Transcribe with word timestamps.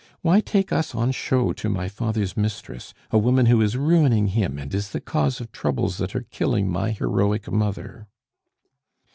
Why 0.23 0.39
take 0.41 0.71
us 0.73 0.95
on 0.95 1.11
show 1.11 1.53
to 1.53 1.69
my 1.69 1.87
father's 1.87 2.35
mistress, 2.35 2.95
a 3.11 3.19
woman 3.19 3.45
who 3.45 3.61
is 3.61 3.77
ruining 3.77 4.29
him 4.29 4.57
and 4.57 4.73
is 4.73 4.89
the 4.93 4.99
cause 4.99 5.39
of 5.39 5.51
troubles 5.51 5.99
that 5.99 6.15
are 6.15 6.23
killing 6.31 6.67
my 6.67 6.89
heroic 6.89 7.51
mother?" 7.51 8.07